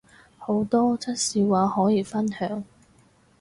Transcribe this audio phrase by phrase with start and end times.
[0.39, 2.63] 好多則笑話可以分享